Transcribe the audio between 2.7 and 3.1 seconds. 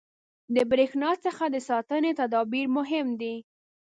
مهم